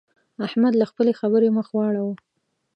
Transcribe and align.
احمد 0.45 0.73
له 0.77 0.85
خپلې 0.91 1.11
خبرې 1.19 1.49
مخ 1.57 1.67
واړاوو. 1.73 2.13